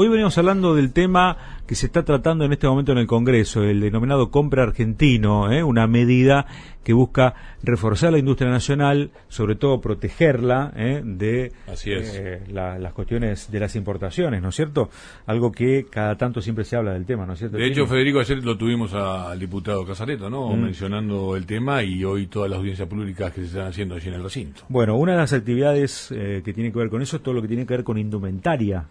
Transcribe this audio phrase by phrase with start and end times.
[0.00, 3.62] hoy venimos hablando del tema que se está tratando en este momento en el Congreso,
[3.62, 5.62] el denominado compra argentino, ¿eh?
[5.62, 6.46] una medida
[6.82, 11.02] que busca reforzar la industria nacional, sobre todo protegerla ¿eh?
[11.04, 11.52] de
[11.84, 14.88] eh, las cuestiones de las importaciones, ¿no es cierto?
[15.26, 17.58] Algo que cada tanto siempre se habla del tema, ¿no es cierto?
[17.58, 20.48] De hecho, Federico, ayer lo tuvimos al diputado Casareto, ¿no?
[20.48, 20.62] Mm.
[20.62, 24.14] Mencionando el tema y hoy todas las audiencias públicas que se están haciendo allí en
[24.14, 24.62] el recinto.
[24.70, 27.48] Bueno, una de las actividades que tiene que ver con eso es todo lo que
[27.48, 28.86] tiene que ver con indumentaria,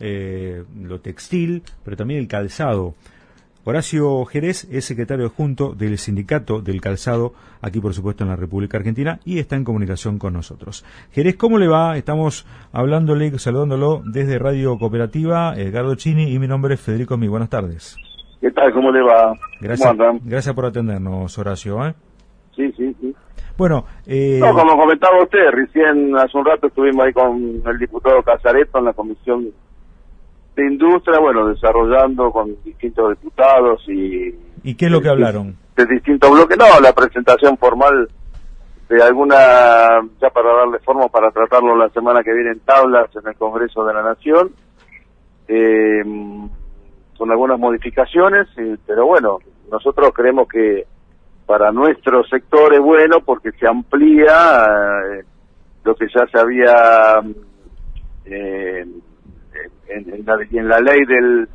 [0.00, 2.94] lo textil, pero también el calzado.
[3.66, 8.78] Horacio Jerez es secretario adjunto del Sindicato del Calzado, aquí por supuesto en la República
[8.78, 10.82] Argentina, y está en comunicación con nosotros.
[11.12, 11.98] Jerez, ¿cómo le va?
[11.98, 17.28] Estamos hablándole, saludándolo desde Radio Cooperativa, Edgardo Chini, y mi nombre es Federico Mi.
[17.28, 17.98] Buenas tardes.
[18.40, 18.72] ¿Qué tal?
[18.72, 19.34] ¿Cómo le va?
[19.60, 19.94] Gracias,
[20.24, 21.86] gracias por atendernos, Horacio.
[21.86, 21.94] ¿eh?
[22.56, 23.14] Sí, sí, sí.
[23.58, 24.40] Bueno, eh...
[24.40, 28.94] como comentaba usted, recién hace un rato estuvimos ahí con el diputado Casareto en la
[28.94, 29.52] comisión
[30.64, 34.34] industria, bueno, desarrollando con distintos diputados y...
[34.62, 35.56] ¿Y qué es lo que hablaron?
[35.76, 38.08] De distintos bloques, no, la presentación formal
[38.88, 43.28] de alguna, ya para darle forma para tratarlo la semana que viene en tablas en
[43.28, 44.50] el Congreso de la Nación,
[45.46, 46.02] eh,
[47.16, 48.48] con algunas modificaciones,
[48.86, 49.38] pero bueno,
[49.70, 50.86] nosotros creemos que
[51.46, 54.32] para nuestro sector es bueno porque se amplía
[55.12, 55.24] eh,
[55.84, 57.20] lo que ya se había
[58.24, 58.86] eh,
[59.90, 61.48] en, la, en la ley del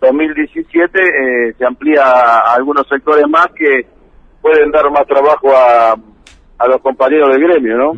[0.00, 3.86] 2017 eh, se amplía a algunos sectores más que
[4.42, 5.96] pueden dar más trabajo a,
[6.58, 7.92] a los compañeros del gremio, ¿no?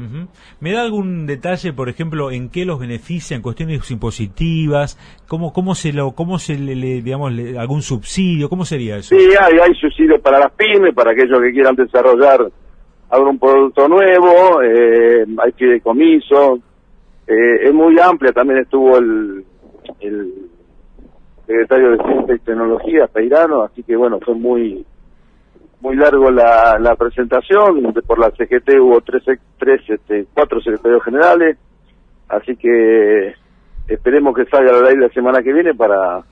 [0.60, 4.98] ¿Me da algún detalle, por ejemplo, en qué los benefician, cuestiones impositivas,
[5.28, 9.14] cómo cómo se lo cómo se le, digamos algún subsidio, cómo sería eso?
[9.14, 12.40] Sí, hay hay subsidios para las pymes, para aquellos que quieran desarrollar
[13.10, 16.58] algún producto nuevo, eh, hay fideicomiso,
[17.26, 19.44] eh, es muy amplia, también estuvo el
[20.00, 20.50] el
[21.46, 24.84] secretario de Ciencia y Tecnología, Peirano, así que bueno, fue muy
[25.80, 29.22] muy largo la, la presentación, por la CGT hubo tres,
[29.58, 31.58] tres este, cuatro secretarios generales,
[32.28, 33.34] así que
[33.86, 36.25] esperemos que salga la ley la semana que viene para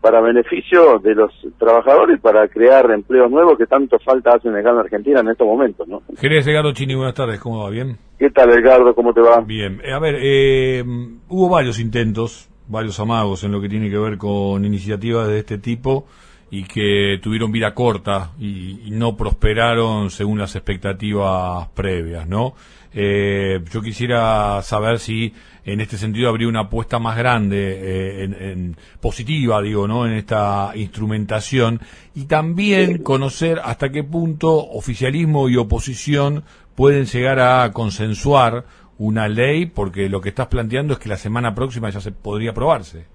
[0.00, 4.78] para beneficio de los trabajadores para crear empleos nuevos que tanto falta hacen acá en
[4.78, 6.02] Argentina en estos momentos, ¿no?
[6.18, 7.70] Jerez Edgardo Chini, buenas tardes, ¿cómo va?
[7.70, 7.98] ¿Bien?
[8.18, 8.94] ¿Qué tal, Edgardo?
[8.94, 9.40] ¿Cómo te va?
[9.40, 9.80] Bien.
[9.84, 10.82] Eh, a ver, eh,
[11.28, 15.58] hubo varios intentos varios amagos en lo que tiene que ver con iniciativas de este
[15.58, 16.06] tipo
[16.50, 22.54] y que tuvieron vida corta y, no prosperaron según las expectativas previas, ¿no?
[22.92, 25.32] Eh, yo quisiera saber si
[25.64, 30.06] en este sentido habría una apuesta más grande, eh, en, positiva, digo, ¿no?
[30.06, 31.80] En esta instrumentación
[32.16, 36.42] y también conocer hasta qué punto oficialismo y oposición
[36.74, 38.64] pueden llegar a consensuar
[39.00, 42.50] una ley, porque lo que estás planteando es que la semana próxima ya se podría
[42.50, 43.06] aprobarse.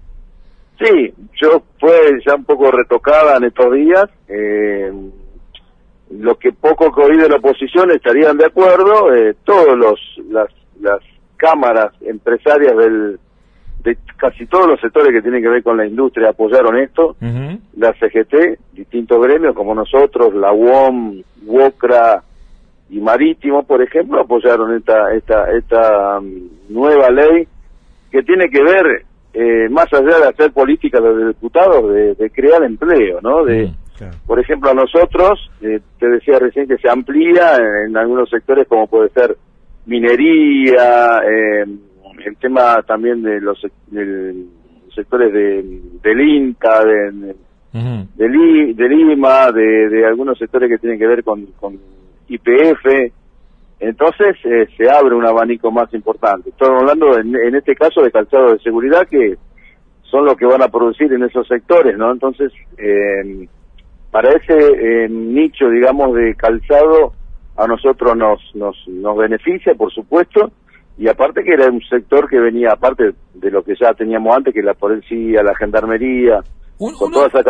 [0.80, 4.04] Sí, yo fue ya un poco retocada en estos días.
[4.26, 4.92] Eh,
[6.10, 9.14] lo que poco que oí de la oposición estarían de acuerdo.
[9.14, 10.48] Eh, todos los las,
[10.80, 11.00] las
[11.36, 13.20] cámaras empresarias del
[13.84, 17.14] de casi todos los sectores que tienen que ver con la industria apoyaron esto.
[17.76, 22.24] La CGT, distintos gremios como nosotros, la UOM, WOCRA,
[22.88, 27.46] y Marítimo, por ejemplo, apoyaron esta esta esta um, nueva ley
[28.10, 29.04] que tiene que ver
[29.34, 33.44] eh, más allá de hacer política de los diputados de, crear empleo, ¿no?
[33.44, 38.30] De mm, por ejemplo a nosotros eh, te decía recién que se amplía en, algunos
[38.30, 39.36] sectores como puede ser
[39.86, 41.66] minería, eh,
[42.24, 43.60] el tema también de los
[44.94, 47.34] sectores de, del INTA, de,
[48.14, 51.78] de, Lima, de, de algunos sectores que tienen que ver con, con
[52.28, 53.12] IPF,
[53.78, 56.50] entonces eh, se abre un abanico más importante.
[56.50, 59.36] Estamos hablando en, este caso de calzado de seguridad que
[60.02, 62.12] son los que van a producir en esos sectores, ¿no?
[62.12, 63.48] Entonces, eh,
[64.10, 67.12] para ese eh, nicho, digamos, de calzado,
[67.56, 70.52] a nosotros nos, nos, nos beneficia, por supuesto,
[70.98, 74.54] y aparte que era un sector que venía, aparte de lo que ya teníamos antes,
[74.54, 76.42] que la policía, la gendarmería,
[76.78, 77.42] con toda esa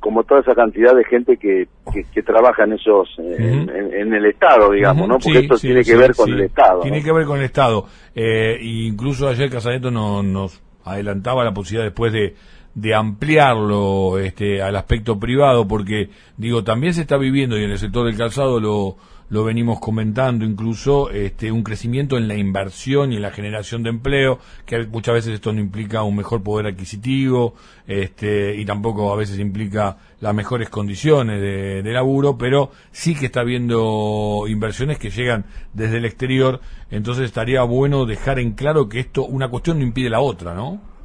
[0.00, 1.68] como toda esa cantidad de gente que,
[2.12, 5.18] que, trabaja en esos en, el Estado, digamos, ¿no?
[5.18, 6.80] Porque esto tiene que ver con el Estado.
[6.80, 7.86] Tiene que ver con el Estado.
[8.14, 12.34] Eh, incluso ayer Casaneto nos adelantaba la posibilidad después de,
[12.76, 17.78] de ampliarlo este, al aspecto privado, porque, digo, también se está viviendo, y en el
[17.78, 18.96] sector del calzado lo
[19.28, 23.90] lo venimos comentando incluso, este, un crecimiento en la inversión y en la generación de
[23.90, 27.54] empleo, que muchas veces esto no implica un mejor poder adquisitivo,
[27.86, 33.26] este, y tampoco a veces implica las mejores condiciones de, de laburo, pero sí que
[33.26, 39.00] está habiendo inversiones que llegan desde el exterior, entonces estaría bueno dejar en claro que
[39.00, 40.95] esto, una cuestión no impide la otra, ¿no?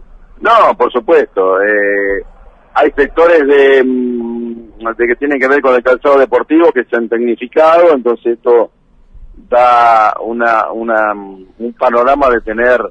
[0.42, 1.62] No, por supuesto.
[1.62, 2.24] Eh,
[2.74, 6.96] hay sectores de, mm, de que tienen que ver con el calzado deportivo que se
[6.96, 8.72] han tecnificado, entonces esto
[9.50, 12.82] da una, una, un panorama de tener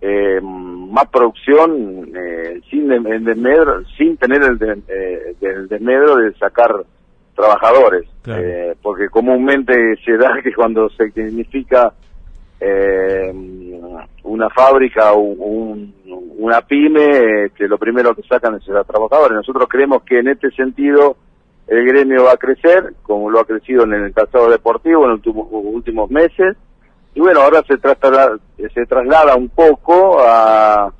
[0.00, 6.70] eh, más producción eh, sin desmedro, sin tener el, de, eh, el desmedro de sacar
[7.34, 11.92] trabajadores, eh, porque comúnmente se da que cuando se significa
[12.60, 13.32] eh,
[14.24, 15.94] una fábrica o un,
[16.38, 19.36] una pyme, que lo primero que sacan es a trabajadores.
[19.36, 21.16] Nosotros creemos que en este sentido
[21.66, 25.20] el gremio va a crecer, como lo ha crecido en el calzado deportivo en los
[25.24, 26.56] últimos meses,
[27.14, 30.92] y bueno, ahora se traslada, se traslada un poco a,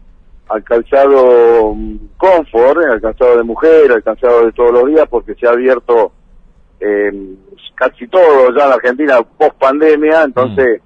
[0.49, 1.77] al calzado
[2.17, 6.13] confort, al calzado de mujer, al calzado de todos los días, porque se ha abierto
[6.81, 7.37] eh,
[7.75, 10.86] casi todo ya en Argentina post pandemia, entonces mm.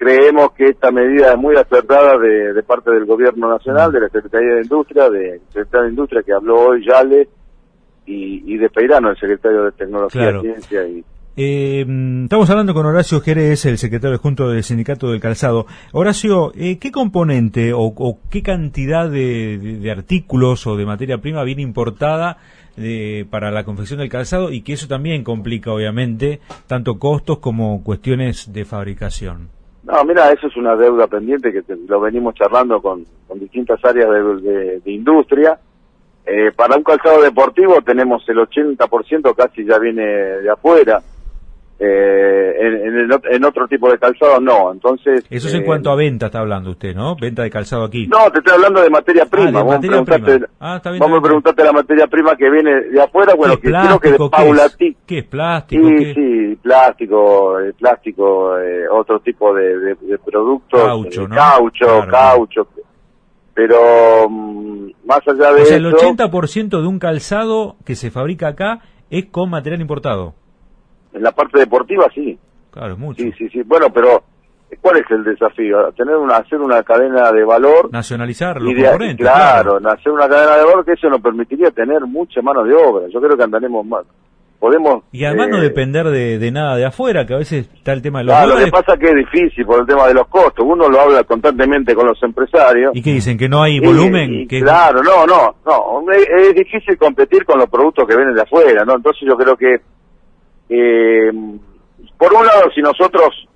[0.00, 3.92] Creemos que esta medida es muy acertada de, parte del gobierno nacional, mm.
[3.92, 7.28] de la Secretaría de Industria, de Secretaría de Industria que habló hoy Yale
[8.06, 11.04] y, de Peirano, el secretario de Tecnología, y Ciencia y
[11.36, 11.86] eh,
[12.24, 15.66] estamos hablando con Horacio Jerez, el secretario junto del Sindicato del Calzado.
[15.92, 22.38] Horacio, eh, ¿qué componente o, qué cantidad de, artículos o de materia prima viene importada
[22.76, 27.84] de, para la confección del calzado y que eso también complica, obviamente, tanto costos como
[27.84, 29.59] cuestiones de fabricación?
[29.82, 33.04] No, mira, eso es una deuda pendiente que lo venimos charlando con,
[33.34, 34.10] distintas áreas
[34.42, 35.58] de, industria.
[36.26, 41.02] Eh, para un calzado deportivo tenemos el 80% casi ya viene de afuera
[41.82, 45.24] eh, en, en, otro tipo de calzado no, entonces...
[45.30, 47.16] Eso es en eh, cuanto a venta está hablando usted, ¿no?
[47.16, 48.06] Venta de calzado aquí.
[48.06, 49.62] No, te estoy hablando de materia ah, prima.
[49.62, 54.18] vamos, a preguntarte la materia prima que viene de afuera, bueno, que creo que de
[54.30, 54.96] paulatí.
[55.06, 55.88] ¿Qué es plástico?
[55.88, 60.82] Sí, sí, plástico, eh, plástico, eh, otro tipo de, de, productos.
[60.82, 61.34] Caucho, ¿no?
[61.34, 62.68] Caucho, caucho.
[63.54, 68.48] Pero mm, más allá de o sea, el 80% de un calzado que se fabrica
[68.48, 70.34] acá es con material importado.
[71.12, 72.38] En la parte deportiva sí.
[72.70, 73.22] Claro, mucho.
[73.22, 73.62] Sí, sí, sí.
[73.62, 74.22] Bueno, pero
[74.80, 75.92] ¿cuál es el desafío?
[75.96, 77.90] Tener una, hacer una cadena de valor.
[77.92, 79.26] Nacionalizar los componentes.
[79.26, 83.06] Claro, hacer una cadena de valor que eso nos permitiría tener mucha mano de obra.
[83.12, 84.04] Yo creo que andaremos más.
[84.60, 88.02] Podemos, y además no eh, depender de, nada de afuera, que a veces está el
[88.02, 90.28] tema de los claro, Lo que pasa que es difícil por el tema de los
[90.28, 90.66] costos.
[90.68, 92.92] Uno lo habla constantemente con los empresarios.
[92.94, 93.38] ¿Y qué dicen?
[93.38, 94.46] ¿Que no hay volumen?
[94.46, 96.12] Claro, no, no, no.
[96.12, 98.96] Es, es, difícil competir con los productos que vienen de afuera, ¿no?
[98.96, 99.80] Entonces yo creo que
[100.70, 101.30] eh,
[102.16, 103.48] por un lado, si nosotros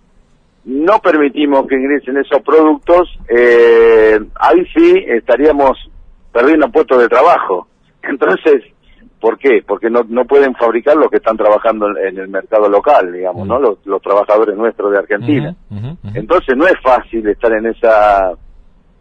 [0.65, 5.73] no permitimos que ingresen esos productos, eh, ahí sí estaríamos
[6.33, 7.69] perdiendo puestos de trabajo.
[8.03, 8.65] Entonces,
[9.21, 9.63] ¿por qué?
[9.67, 13.59] Porque no, no pueden fabricar los que están trabajando en el mercado local, digamos, ¿no?
[13.59, 15.55] Los, trabajadores nuestros de Argentina.
[16.15, 18.33] Entonces, no es fácil estar en esa...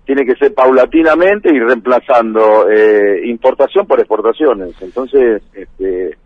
[0.05, 4.75] Tiene que ser paulatinamente y reemplazando eh, importación por exportaciones.
[4.81, 6.17] Entonces, este,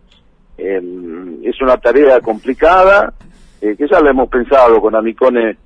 [0.58, 3.12] Em, es una tarea complicada,
[3.60, 5.56] eh, que ya lo hemos pensado con Amicone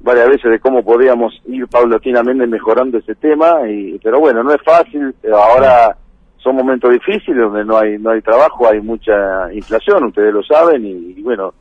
[0.00, 4.62] varias veces de cómo podríamos ir paulatinamente mejorando ese tema, y, pero bueno, no es
[4.64, 5.94] fácil, ahora
[6.38, 10.86] son momentos difíciles donde no hay no hay trabajo, hay mucha inflación, ustedes lo saben,
[10.86, 11.52] y bueno,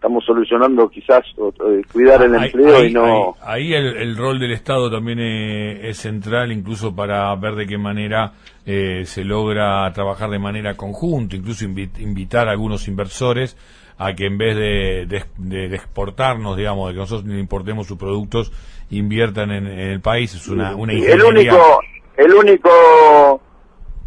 [0.00, 3.36] estamos solucionando quizás eh, cuidar el empleo y no...
[3.42, 8.32] Ahí, el, rol del Estado también es, central, incluso para ver de qué manera
[8.64, 13.58] eh, se logra trabajar de manera conjunta, incluso invitar a algunos inversores
[13.98, 18.50] a que en vez de, exportarnos, digamos, de que nosotros importemos sus productos,
[18.88, 20.34] inviertan en, el país.
[20.34, 21.78] Es una, una El único,
[22.16, 23.42] el único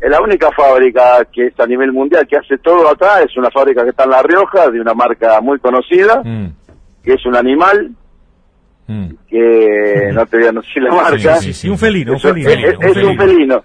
[0.10, 3.84] la única fábrica que es a nivel mundial que hace todo acá, es una fábrica
[3.84, 6.48] que está en La Rioja, de una marca muy conocida, mm.
[7.04, 7.92] que es un animal,
[8.88, 9.08] mm.
[9.30, 11.36] que no te voy a decir la marca.
[11.38, 12.68] Sí, sí, un felino, es, un felino.
[12.82, 13.64] Es, un felino.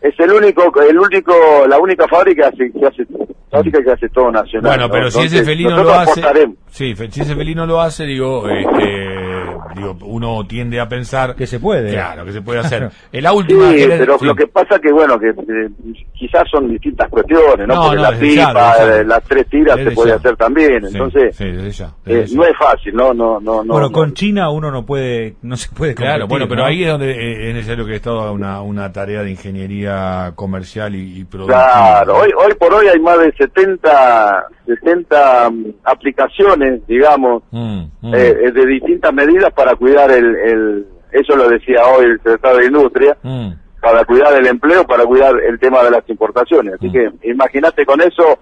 [0.00, 1.32] Es el único, el único,
[1.66, 3.06] la única fábrica que hace,
[3.50, 4.72] fábrica que hace todo nacional.
[4.76, 6.22] Bueno, pero si ese felino lo hace,
[6.68, 9.27] sí, si ese felino lo hace, digo, este
[9.74, 11.92] digo, uno tiende a pensar que se puede.
[11.92, 12.90] Claro, que se puede hacer.
[13.12, 13.70] En la última.
[13.70, 15.68] Sí, pero lo que pasa que, bueno, que eh,
[16.14, 17.82] quizás son distintas cuestiones, ¿no?
[17.82, 20.84] Porque la pipa, eh, las tres tiras se puede hacer también.
[20.84, 23.14] Entonces, eh, no es fácil, ¿no?
[23.14, 25.94] no, no, no bueno, con China uno no puede, no se puede.
[25.94, 29.30] Claro, bueno, pero ahí es donde es necesario que el Estado una, una tarea de
[29.30, 31.58] ingeniería comercial y, productiva.
[31.58, 38.10] Claro, hoy, hoy por hoy hay más de 70, 70 mm, aplicaciones, digamos, mm, mm.
[38.10, 43.16] de distintas medidas para cuidar el, el eso lo decía hoy el secretario de Industria,
[43.22, 43.50] mm.
[43.80, 46.74] para cuidar el empleo, para cuidar el tema de las importaciones.
[46.74, 48.38] Así que imagínate con eso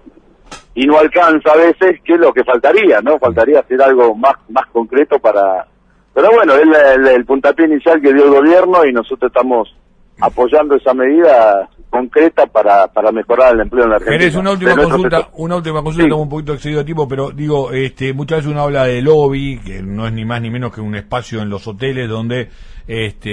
[0.73, 3.01] y no alcanza a veces, ¿qué es lo que faltaría?
[3.01, 3.17] ¿No?
[3.19, 5.65] Faltaría hacer algo más, más concreto para...
[6.13, 9.75] Pero bueno, es el, el, puntapié inicial que dio el gobierno y nosotros estamos
[10.19, 14.23] apoyando esa medida concreta para, para mejorar el empleo en la Argentina.
[14.23, 16.21] Eres una última consulta, una última consulta, Sí.
[16.21, 19.81] un poquito excedido de tiempo, pero digo, este, muchas veces uno habla de lobby, que
[19.81, 22.49] no es ni más ni menos que un espacio en los hoteles donde
[22.87, 23.29] este,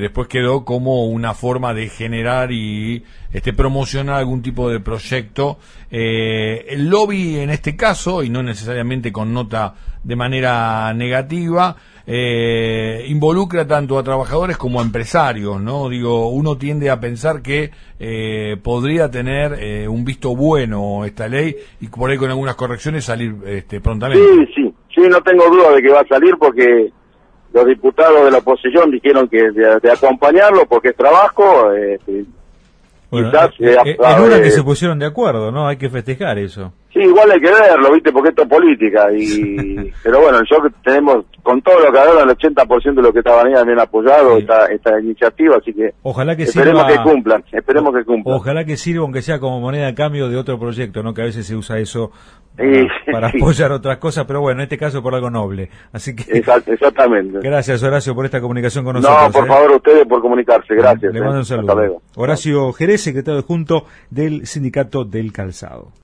[0.00, 5.58] después quedó como una forma de generar y este, promocionar algún tipo de proyecto.
[5.90, 11.74] Eh, el lobby en este caso, y no necesariamente con nota de manera negativa,
[12.10, 15.90] eh, involucra tanto a trabajadores como a empresarios, ¿no?
[15.90, 21.54] Digo, uno tiende a pensar que eh, podría tener eh, un visto bueno esta ley
[21.82, 24.24] y por ahí con algunas correcciones salir este, prontamente.
[24.24, 26.90] Sí, sí, sí, no tengo duda de que va a salir porque
[27.52, 31.72] los diputados de la oposición dijeron que de, de acompañarlo porque es trabajo.
[31.74, 31.98] eh,
[33.10, 35.68] Bueno, Quizás, eh, eh, en una que se pusieron de acuerdo, ¿no?
[35.68, 36.72] Hay que festejar eso.
[36.92, 38.12] Sí, igual hay que verlo, ¿viste?
[38.12, 39.06] Porque esto es política.
[39.12, 43.12] y Pero bueno, yo que tenemos, con todo lo que hablaron, el 80% de los
[43.12, 44.42] que estaban ahí han apoyado Sí.
[44.42, 47.02] esta, esta iniciativa, así que Ojalá que esperemos sirva.
[47.04, 48.36] que cumplan, esperemos que cumplan.
[48.36, 51.14] Ojalá que sirva, aunque sea como moneda de cambio de otro proyecto, ¿no?
[51.14, 52.10] Que a veces se usa eso
[52.58, 53.38] Sí, para, sí.
[53.40, 55.70] apoyar otras cosas, pero bueno, en este caso por algo noble.
[55.92, 57.38] Así que Exact- exactamente.
[57.40, 59.16] gracias, Horacio, por esta comunicación con nosotros.
[59.26, 59.46] No, por ¿eh?
[59.48, 60.74] favor, ustedes por comunicarse.
[60.74, 61.12] Gracias.
[61.12, 61.22] Le eh.
[61.22, 62.02] mando un Hasta saludo.
[62.16, 65.92] Horacio Jerez, secretario adjunto del Sindicato del Calzado.